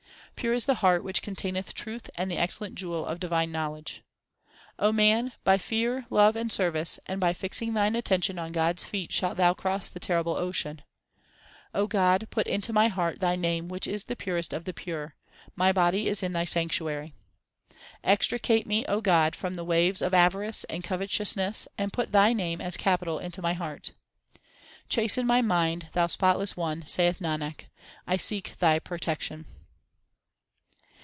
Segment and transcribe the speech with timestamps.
[0.37, 4.01] Pure is the heart which containeth truth and the excellent jewel of divine knowledge.
[4.79, 7.95] 326 THE SIKH RELIGION O man, by fear, love, and service, and by fixing thine
[7.95, 10.81] attention on God s feet shalt thou cross the terrible ocean.
[11.75, 15.13] O God, put into my heart Thy name which is the purest of the pure;
[15.55, 17.13] my body is in Thy sanctuary.
[18.03, 22.59] Extricate me, O God, from the waves of avarice and covetousness, and put Thy name
[22.59, 23.91] as capital into my heart.
[24.89, 25.89] Chasten my mind.
[25.93, 27.65] Thou spotless One, saith Nanak,
[28.07, 29.45] I seek Thy protection.